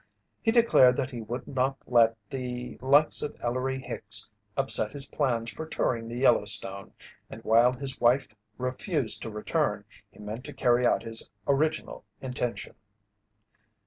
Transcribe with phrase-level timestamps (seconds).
[0.41, 4.27] He declared that he would not let the likes of Ellery Hicks
[4.57, 6.91] upset his plans for touring the Yellowstone,
[7.29, 12.73] and while his wife refused to return he meant to carry out his original intention.